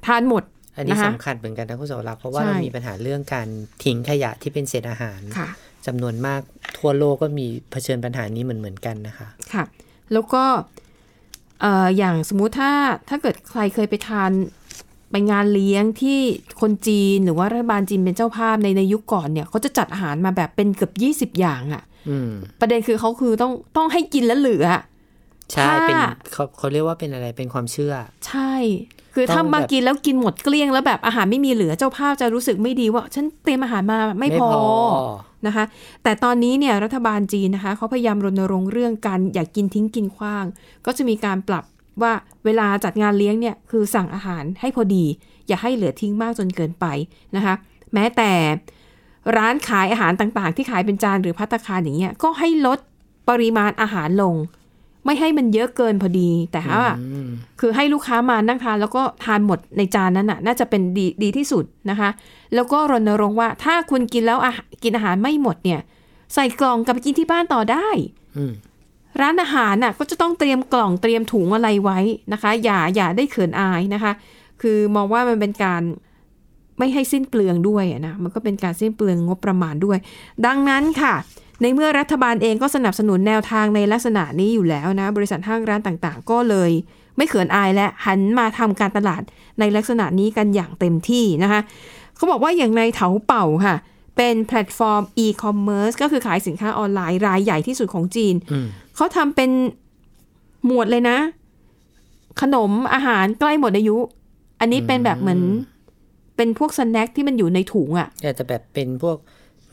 [0.06, 0.44] ทานหมด
[0.76, 3.48] อันนี้นะคะสำคัญเหมือนกันนะคุณสมรักษ์เพราะว่าใช่เรามีปัญหาเรื่องการ
[3.84, 5.48] ทิ้งขยะที่เป็นเศษอาหารค่ะ
[5.86, 6.40] จำนวนมาก
[6.78, 9.64] ทั่วโลกก็มีเผชิญปัญหานี้เหมือนเหมือนๆกันนะคะค่ะ
[10.12, 10.44] แล้วก็
[11.60, 12.72] เอ่ออย่างสมมุติถ้า
[13.08, 14.30] ถ้าเกิดใครเคยไปทาน
[15.10, 16.18] ไปงานเลี้ยงที่
[16.60, 20.90] คนจีนหรือว่ารัฐบาลจีนเป็นเจ้าภาพในในยุคก่อนเนี่ยเขาจะจัดอาหารมาแบบเป็นเกือ
[21.28, 24.66] บ20อย่างอะอืมประเด็นคือเขาคือต้องต้องให้กินแล้วเหลือ
[25.52, 25.96] ใช่ถ้าเป็น
[26.32, 27.94] เขาเขาเรียกว่าเป็นอะไรเป็นความเชื่อ
[28.26, 28.52] ใช่
[29.14, 34.48] คือถ้าต้องมาแบบกินแล้วกินหมดเกลี้ยงแล้วแบบอาหารไม่มีเหลือเจ้าภาพจะรู้สึกไม่ดีว่า ฉันเตรียมอาหารมาไม่พอ
[35.46, 35.64] นะคะ
[36.02, 40.44] แต่ตอนนี้เนี่ยรัฐบาลจีนนะคะเขาพยายามรณรงค์เรื่องการอย่ากกินทิ้งกินขว้าง
[40.86, 41.64] ก็จะมีการปรับ
[42.02, 42.12] ว่า
[42.44, 45.04] เวลาจัดงานเลี้ยงเนี่ยคือสั่งอาหารให้พอดี
[45.48, 46.86] อย่าให้เหลือทิ้งมากจนเกินไป
[47.36, 47.54] นะคะ
[47.94, 48.32] แม้แต่
[49.36, 52.78] ร้านขายอาหารต่างๆ ที่ขายเป็นจานหรือพัตตาคารอย่างเงี้ยก็ให้ลด
[53.28, 54.34] ปริมาณอาหารลง
[55.04, 57.28] ไม่ให้มันเยอะเกินพอดี แต่ว่าอืม
[57.60, 62.10] คือให้ลูกค้ามานั่งทานแล้วก็ทานหมดในจานนั้นน่ะ น่าจะเป็นดีดีที่สุดนะคะ
[62.54, 65.80] แล้วก็รณรงค์ว่าถ้าคุณกินแล้วอาหารกินอาหารไม่หมดเนี่ย
[66.34, 67.88] ใส่กล่องกลับไปกินที่บ้านต่อได้
[68.36, 68.52] อืม
[69.20, 71.98] ร้านอาหารน่ะก็จะต้องเตรียมกล่องเตรียมถุงอะไรไว้
[72.32, 74.12] นะคะ อย่าอย่าได้เขินอายนะคะ
[74.62, 75.82] คือมองว่ามันเป็นการ
[76.78, 79.98] ไม่ให้สิ้นเปลืองด้วยอะนะมันก็เป็นการสิ้นเปลืองงบประมาณด้วย
[80.46, 81.14] ดังนั้นค่ะ
[81.62, 86.70] ในเมื่อรัฐบาลเองก็สนับสนุนแนวทางในลักษณะนี้อยู่แล้วนะ บริษัทห้างร้านต่างๆ ก็เลย
[87.16, 89.22] ไม่เขินอายและหันมาทำการตลาด
[89.60, 91.60] ในลักษณะนี้กันอย่างเต็มที่นะคะ
[92.16, 93.76] เขาบอกว่าอย่างในเถาเป่าค่ะ
[94.16, 99.50] เป็นแพลตฟอร์ม e-commerce ก็คือขายสินค้าออนไลน์รายใหญ่ที่สุดของจีนอืมเขาทำเป็น
[100.66, 101.18] หมวดเลยนะ
[102.40, 103.96] ขนมอาหารใกล้หมดอายุ
[104.60, 105.40] อันนี้เป็นแบบเหมือน
[106.36, 109.16] เป็นพวก snack ที่มันอยู่ในถุงอะแต่จะแบบเป็นพวก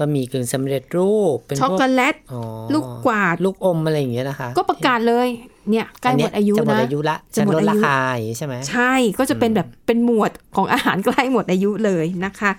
[0.01, 2.41] บะหมี่กึ่งสำเร็จรูป เป็นพวกช็อกโกแลตอ๋อ
[2.73, 5.27] ลูกกวาด ลูกอมอะไรอย่างเงี้ยนะคะ ก็ประกาศเลย
[5.69, 12.51] เนี่ยใกล้หมดอายุจะหมดนะอายุละจะจะหมดลดอายุราคาอย่างงี้ใช่ไหมใช่ก็จะเป็นแบบเป็นหมวดของอาหารใกล้หมดอายุเลยนะคะ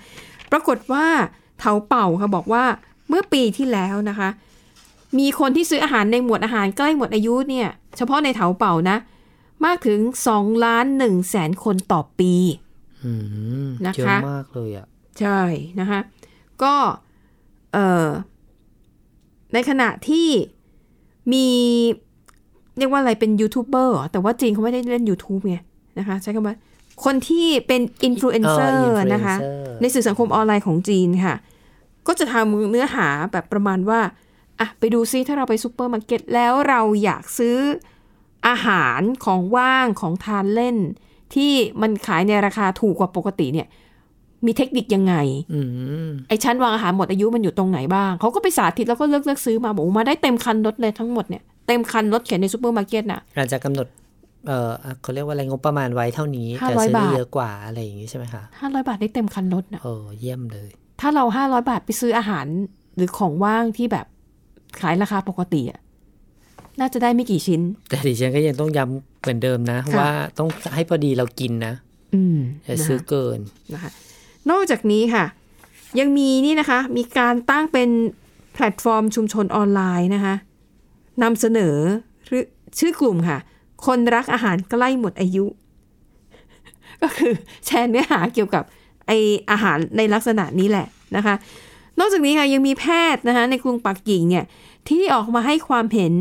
[0.52, 1.06] ปรากฏว่า
[1.58, 2.64] เถาเป่าค่ะบอกว่า
[3.08, 4.28] เมื่อปีที่แล้วนะคะ
[5.18, 8.96] มีคนที่ซื้ออาหารในหมวดอาหารใกล้หมดอายุเนี่ย เฉพาะในเถาเป่านะ
[9.64, 9.98] มากถึง
[10.34, 12.34] 2ล้าน1แสนคนต่อปี
[13.04, 13.12] อื
[13.66, 14.86] มนะคะเยอะมากเลยอะ
[15.20, 15.40] ใช่
[15.80, 16.00] นะคะ
[16.62, 17.10] ก็เอ่อ
[19.52, 20.28] ในขณะที่
[21.32, 21.46] มี
[22.78, 25.56] เรียกว่าอะไรเป็นยูทูบเบอร์เหรอแต่ว่าจีนเขาไม่ได้เล่น YouTube ไง
[25.98, 26.56] นะคะใช้คำว่า
[27.04, 29.36] คนที่เป็นอินฟลูเอนเซอเออ influencer นะคะ
[29.80, 31.34] ในสื่อสังคมออนไลน์ของจีนค่ะ
[32.06, 34.00] ก็จะทำเนื้อหาแบบประมาณว่า
[34.60, 37.56] อะไปดูซิถ้าเราไปซูเปอร์มาร์เก็ตแล้วเราอยากซื้อ
[38.48, 40.76] อาหารของว่างของทานเล่น
[41.34, 43.66] ที่มันขายในราคาถูกกว่าปกติเนี่ย
[44.46, 45.14] มีเทคนิคยังไง
[45.54, 45.60] อื
[46.06, 53.86] มไอ้ชั้นวางอาหารหมดอายุมันอยู่ตรงไหนบ้างเขาก็ไปสาธิตแล้วก็เลือกเลือกซื้อมาบอกว่ามาได้เต็มคันรถเลยทั้งหมดเนี่ยเต็มคันรถเขียนในซูเปอร์มาร์เก็ตน่ะอาจจะกำหนด
[54.46, 54.70] เอ่อ
[55.02, 62.46] เขาเรียกว่าอะไรงบประมาณไว้เท่านี้ห้าแต่ร้อยซื้อบาทเยอะกว่าอะไรอย่างงี้ใช่ไหมคะห้าร้อยบาทได้เต็มคันรถน่ะเออเยี่ยมเลย ถ้าเราห้าร้อยบาทไปซื้ออาหาร
[62.96, 64.06] หรือของว่างที่แบบ
[64.80, 65.80] ขายราคาปกติอะ
[66.80, 71.74] น่าจะได้ไม่กี่ชิ้น แต่ดิฉันก็ยังต้องย้ำเหมือนเดิมนะค่ะว่าต้องให้พอดีเรากินนะ
[72.14, 73.38] อืมอย่านะคะซื้อเกิน
[73.72, 73.90] นะคะ
[74.50, 75.24] นอกจากนี้ค่ะ
[75.98, 77.88] ยังมีนี่นะคะ มีการตั้งเป็น
[78.54, 80.34] แพลตฟอร์มชุมชนออนไลน์นะคะ
[81.22, 81.76] นำเสนอ
[82.78, 83.38] ชื่อกลุ่มค่ะ
[83.86, 85.44] คนรักอาหารใกล้หมดอายุ
[87.02, 87.32] ก็คือ
[87.66, 88.64] แชร์เนื้อหาเกี่ยวกับ
[89.06, 89.12] ไอ
[89.50, 91.34] อาหารในลักษณะนี้แหละนะคะ
[91.98, 94.44] นอกจากนี้ค่ะยังมีแพทย์นะคะในกรุงปักกิ่งเนี่ย
[94.88, 96.12] ที่ออกมาให้ความเห็น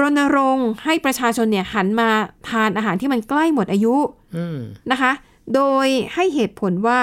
[0.00, 2.10] รณรงค์ให้ประชาชนเนี่ยหันมา
[2.48, 3.94] ทานอาหารที่มันใกล้หมดอายุ
[4.36, 4.58] อืม
[4.90, 5.12] นะคะ
[5.54, 7.00] โดยให้เหตุผลว่า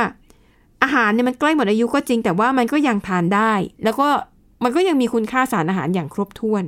[0.84, 4.08] อาหารเนี่ยมันใกล้หมดอายุก็จริง แต่ว่ามันก็ยังทานได้ แล้วก็
[4.63, 6.63] มันก็ยังมีคุณค่าสารอาหารอย่างครบถ้วน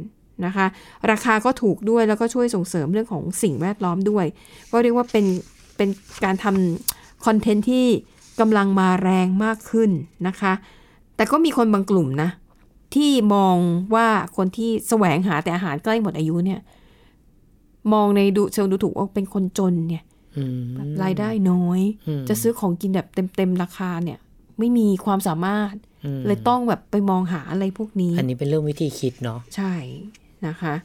[0.45, 0.65] นะคะ
[1.11, 4.25] ราคาก็ถูกด้วยแล้วก็ช่วยส่งเสริมเรื่องของสิ่งแวดล้อมด้วย
[4.71, 5.25] ก็เรียกว่าเป็น
[5.77, 5.89] เป็น
[6.23, 7.85] การทำคอนเทนต์ที่
[8.39, 9.89] กำลังมาแรงมากขึ้น
[10.27, 10.53] นะคะ
[11.15, 12.29] แต่ก็มีคนบางกลุ่มนะ
[12.95, 13.57] ที่มอง
[13.95, 16.59] ว่าคนที่แสวงหาแต่อาหารใกล้หมดอายุเนี่ย
[17.93, 20.03] มองในดูเชิงดูถูกว่าเป็นคนจนเนี่ย
[20.37, 20.63] อืม
[21.03, 24.19] รายได้น้อยอืมจะซื้อของกินแบบเต็มๆราคาเนี่ย
[24.59, 25.73] ไม่มีความสามารถ
[26.05, 29.73] อืมเลยต้องแบบไปมองหาอะไรพวกนี้ อันนี้เป็นเรื่องวิธีคิดเนาะใช่
[30.47, 30.75] นะคะ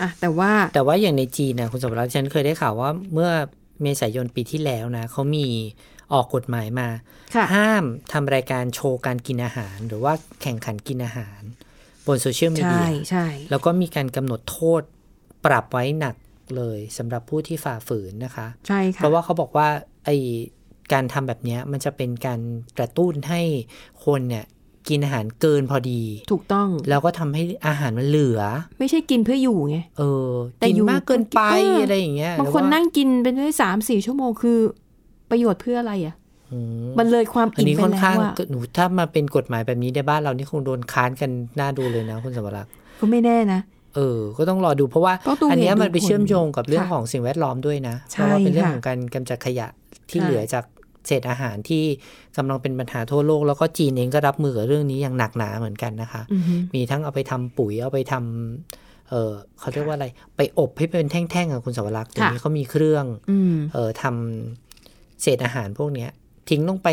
[0.00, 3.30] อะแต่ว่าแต่ว่าอย่างในจีนนะคุณสมรักษ์ฉันเคยได้ข่าวว่าเมื่อ
[3.82, 5.46] เมษายนปีที่แล้วนะเขามี
[6.12, 6.88] ออกกฎหมายมา
[7.34, 11.40] ค่ะห้ามทำรายการโชว์การกินอาหาร หรือว่าแข่งขันกินอาหาร
[12.06, 14.82] บนโซเชียลมีใช่เดียใช่แล้วก็มีการกำหนดโทษ
[15.46, 16.14] ปรับไว้หนัก
[16.56, 19.68] เลยสำหรับผู้ที่ฝ่าฝืนนะคะ ใช่ค่ะ เพราะว่าเขาบอกว่า
[20.04, 20.10] ไอ
[20.92, 22.40] การทำแบบเนี้ยมันจะเป็นการ
[22.78, 23.40] กระตุ้นให้
[24.04, 24.46] คนเนี่ย
[24.88, 28.40] กินอาหารเกินพอดี ถูกต้อง แล้วก็ทำให้อาหารมันเหลือ
[28.78, 34.58] ไม่ใช่กินเพื่ออยู่ไง เออ แต่กินอยู่มากเกินไปเออออะไรอย่างเงี้ย บางคนหรือว่านั่งกินเป็นได้สามสี่ชั่วโมงคือ
[35.30, 36.14] ประโยชน์เพื่ออะไรอะ
[36.52, 43.60] อืมมันเลยความอันอิ่มนี้ไปค่อนแล้ข้างวอะหนูถ้ามาเป็นกฎหมายแบบนี้ในบ้านเรานี่คงโดนค้านกันน่าดูเลยนะคุณสมรักษ์ก็ไม่แน่นะ
[43.98, 49.66] เออ ก็ต้องรอดูเพราะว่าต้องดูอันเนี้ยเหตุมันไปดูผลเชื่อมโยงกับเรื่องค่ะของสิ่งแวดล้อมด้วยนะใช่เพราะว่าเป็นเรื่องค่ะของการกำจัดขยะ
[50.10, 50.64] ที่ใช่เหลือจาก
[51.06, 51.84] เศษอาหารที่
[52.36, 60.06] กำลังเป็นปัญหาทั่วโลก แล้วก็จีนเองก็รับมือกับเรื่องนี้อย่างหนักหนาเหมือนกันนะคะอือฮึมีทั้งเอาไปทำปุ๋ยเอาไปทำเออเขาเรียกว่าอะไร
[60.36, 66.10] ไปอบให้เป็นแท่งๆกับคุณสวรักษ์เดี๋ยวนี้เขามีเครื่องอืมเออทำเศษอาหารพวกเนี้ย
[66.48, 66.88] ทิ้งลงไป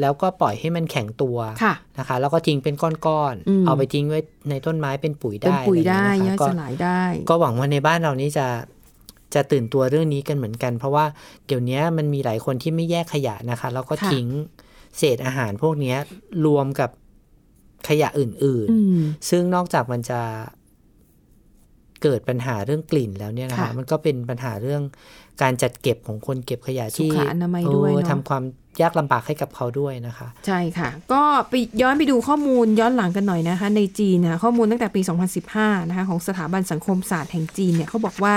[0.00, 8.46] แล้วก็ปล่อยให้มันแข็งตัวค่ะนะคะ แล้วก็ทิ้งเป็นก้อนอืมๆเอาไปทิ้งไว้ในต้นไม้เป็นปุ๋ยเป็นได้ปุ๋ยได้อะรย่ออยเงี้ยสนะคะลายได้ก็ก็หวังว่าในบ้านเรานี้จะ
[9.34, 11.04] จะตื่นตัวเรื่องนี้กันเหมือนกัน เพราะว่า
[11.46, 14.26] เดี๋ยวนี้มันมีหลายคนที่ไม่แยกขยะนะคะ แล้วก็ค่ะทิ้ง
[14.98, 15.96] เศษอาหารพวกเนี้ย
[16.46, 16.90] รวมกับ
[17.88, 20.20] ขยะอื่นอืมๆซึ่งนอกจากมันจะ
[22.02, 24.82] เกิดปัญหาเรื่องกลิ่นแล้วเนี่ยนะคะค่ะมันก็เป็นปัญหาเรื่อง
[25.42, 28.42] การจัดเก็บของคนเก็บขยะที่สุขอนามัยด้วยเออเนอะทำความ
[28.82, 35.00] ยากลำบากให้กับเขาด้วยนะคะ ใช่ค่ะ ก็ไปย้อนไปดูข้อมูลย้อนหลังกันหน่อยนะคะ ในจีนนะข้อมูลตั้งแต่ปี
[35.44, 38.34] 2015 นะคะของสถาบันสังคมศาสตร์แห่งจีนเนี่ยเขาบอกว่า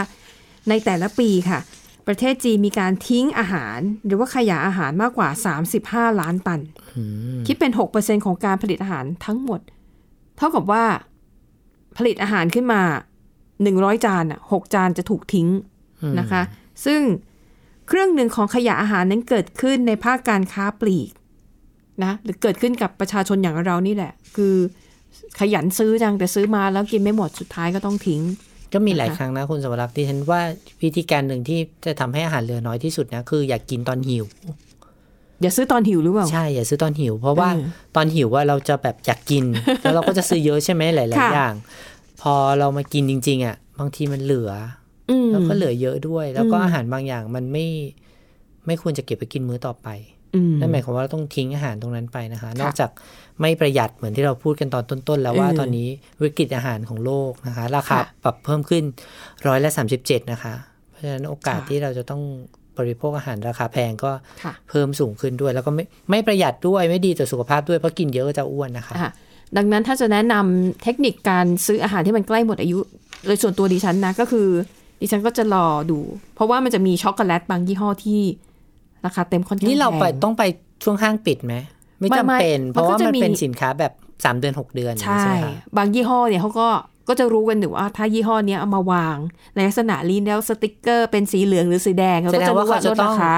[0.69, 1.59] ในแต่ละปีค่ะ
[2.07, 5.29] ประเทศจีนมีการทิ้งอาหาร หรือว่าขยะอาหารมากกว่า
[6.09, 6.61] 35 ล้านตัน
[7.47, 9.59] คิดเป็น 6%ของการผลิตอาหารทั้งหมด
[10.37, 10.83] เท่ากับว่า
[11.97, 12.81] ผลิตอาหารขึ้นมา
[13.69, 15.47] 100จานอะ6จานจะถูกทิ้ง
[16.19, 16.41] นะคะ
[16.85, 17.01] ซึ่ง
[17.87, 21.11] เครื่องหนึ่งของขยะอาหารนั้นเกิดขึ้นในภาคการค้าปลีก
[22.03, 24.55] นะหรือเกิดขึ้นกับประชาชนอย่างเรานี่แหละ คือ
[25.39, 28.21] ขยันซื้อจังแต่ซื้อมาแล้วกินไม่หมดสุดท้ายก็ต้องทิ้ง
[28.73, 30.41] ก็มีหลายนะคะครั้งนะคุณสวรักษ์ที่ฉันว่า
[30.83, 34.25] วิธีการหนึ่งที่จะทำให้อาหารเหลือน้อยที่สุดนะคืออยากกินตอนหิว
[35.41, 39.45] อย่าซื้อตอนหิวหรือเปล่าใช่อย่าซื้อตอนหิว เพราะว่าเออตอนหิวว่าเราจะแบบอยากกิน
[39.81, 41.53] แล้วเราก็จะซื้อเยอะใช่ไหมหลายค่ะๆอย่าง
[42.21, 44.51] พอเรามากินจริง ๆ อะ บางทีมันเหลือ
[45.09, 47.65] อืมแล้วก็เหลือเยอะด้วย แล้วก็อืมอาหารบางอย่างมันไม่
[48.65, 49.87] ไม่ควรจะเก็บไปกินมื้อต่อไป
[50.35, 52.89] อืมนั่นหมายความว่าเราต้องทิ้งอาหารตรงนั้นไปนะคะค่ะนอกจาก
[53.41, 55.87] ไม่ประหยัดเหมือนที่เราพูดกันตอนต้นๆ แล้วว่าเออตอนนี้
[56.21, 58.83] วิกฤตอาหารของโลกนะคะ ราคาค่ะปรับเพิ่มขึ้น
[59.47, 60.53] ร้อยละสามสิบเจ็ดนะคะ
[60.89, 62.21] เพราะฉะนั้นโอกาสค่ะที่เราจะต้อง
[62.77, 64.11] บริโภคอาหารราคาแพงก็
[64.43, 69.11] ค่ะเพิ่มสูงขึ้นด้วย แล้วก็ไม่ไม่ประหยัดด้วยไม่ดีต่อสุขภาพด้วยเพราะกินเยอะก็จะอ้วนนะคะอะ
[69.57, 72.79] ดังนั้นถ้าจะแนะนำเทคนิคการซื้ออาหารที่มันใกล้หมดอายุ
[73.25, 74.47] โดยส่วนตัวดิฉันนะก็คือ
[75.01, 75.99] ดิฉันก็จะรอดู
[76.35, 78.21] เพราะว่ามันจะมีช็อกโกแลตบางยี่ห้อที่
[79.05, 80.43] ราคาเต็มค่อนข้างนี่เราไปแพงต้องไป
[80.83, 81.55] ช่วงห้างปิดไหม
[81.99, 83.93] ไม่ไม่จำเป็นไม่เพราะว่ามันก็จะมันเป็นมีสินค้าแบบ
[84.25, 86.67] สามเดือนหกเดือนอย่างนี้ใช่ใช่ไหมคะบางยี่ห้อเนี่ยเขาก็
[87.09, 89.17] ก็จะรู้กันอยู่ว่าถ้ายี่ห้อเนี้ยเอามาวาง
[89.55, 93.33] ในลักษณะลีนแล้วสติกเกอร์เป็นสีเหลืองหรือสีแดงเขาก็จะรู้ว่าลดราคา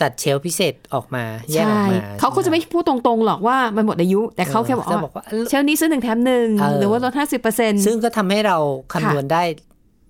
[0.00, 8.56] จัดเชลฟ์พิเศษออกมาแยกอใช่อกมาเขาก็จะไม่พูดตรงๆหรอกว่ามันหมดอายุ แต่เขาแค่บอกจะว่าบอกว่าเชลนี้ซื้อหนึ่งแถมหนึ่งเออหรือว่าลดห้าสิบเปอร์เซ็นต์ซึ่งก็ทำให้เรา
[8.92, 9.42] คำนวณได้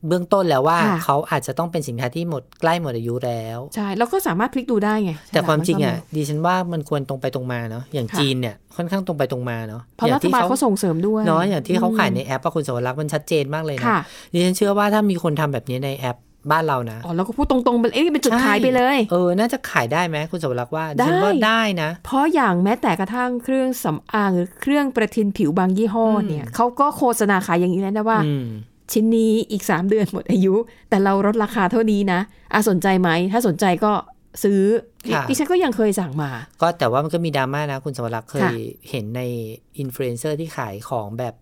[0.08, 13.98] เบื้องต้นแล้วว่าค่ะเขาอาจจะต้องเป็นสินค้าที่หมดใกล้หมดอายุแล้วใช่แล้วก็สามารถพลิกดูได้ไง แต่ความจริงฉลกอะนก็มีดิฉันว่ามันควรตรงไปตรงมาเนาะอย่างค่ะจีนเนี่ยค่อนข้างตรงไปตรงมาเนาะเพราะอย่รังฐที่บาลเขาส่งเสริมด้วยเนาะอย่างที่เขาขายอืมในแอปอะคุณสวรักษ์มันชัดเจนมากเลยนะค่ะ
[14.32, 16.16] ดิฉันเชื่อว่าถ้ามีคนทำแบบนี้ในแอป
[16.50, 28.46] บ้านเรานะอ๋อแล้วก็พูดตรงๆเป็นเอ้ยเป็นจุดขายไปเลย เออ น่าจะขายได้ไหมคุณสวรักษ์ว่าได้ฉันว่าได้นะ เพราะอย่างแม้แต่กระทั่งเครื่องสำอางหรือเครื่องประทินผิวบางยี่ห้อเนี่ยเขาก็โฆษณาขายอย่างนี้แล้วนะว่าอืม
[28.92, 30.54] ชิ้นนี้อีก 3 เดือนหมดอายุ
[30.88, 32.20] แต่เราลดราคาเท่านี้นะ
[32.54, 33.92] อาสนใจไหม ถ้าสนใจก็
[34.44, 34.60] ซื้อ
[35.12, 36.30] ค่ะดิฉันก็ยังเคยสั่งมา
[36.60, 38.58] ก็แต่ว่ามันก็มีดราม่านะ คุณสวรักษ์เคค่ะย
[38.90, 39.22] เห็นใน
[39.78, 41.34] อินฟลูเอนเซอร์ที่ขายของแบบ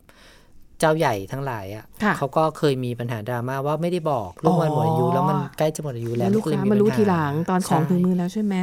[0.83, 8.55] เจ้าใหญ่ทั้งหลายอะค่ะเขาก็เคยมีปัญหาดราม่าว่าไม่ได้บอกลูกมันหมดอายุอ๋อแล้วมันใกล้จะหมดอายุแล้แล้ววลูกก็เลยค้ามารู้ปัญทีหลังตอนของใช่ถึงมือแล้วใช่ไหม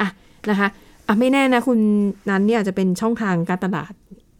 [0.00, 0.08] อะ
[0.50, 0.68] นะคะ
[1.06, 1.78] อะไม่แน่นะคุณ
[2.30, 3.92] นั้นเนี่ยอาจจะเป็นช่องทางการตลาด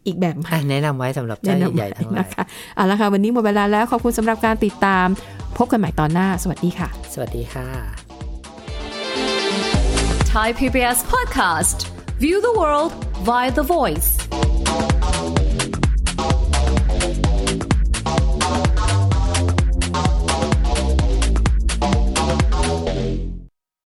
[0.06, 2.44] อีกแบบใหม่อะแนะนำไว้สำหรับเจ้าแนะนำใหญ่ๆทั้งหลายนะคะ
[2.76, 5.06] เอาละค่ะวันนี้หมดเวลาแล้วขอบคุณสำหรับการติดตาม
[5.58, 7.68] พบกันใหม่ตอนหน้า สวัสดีค่ะ สวัสดีค่ะ
[10.34, 11.78] Thai PBS podcast.
[12.24, 12.92] View the world
[13.28, 14.08] via the voice.